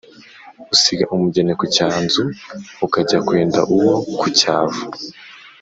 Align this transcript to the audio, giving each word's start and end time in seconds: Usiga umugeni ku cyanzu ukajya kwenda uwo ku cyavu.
Usiga 0.73 1.03
umugeni 1.15 1.51
ku 1.59 1.65
cyanzu 1.75 2.23
ukajya 2.85 3.17
kwenda 3.27 3.59
uwo 3.75 3.93
ku 4.19 4.27
cyavu. 4.39 4.81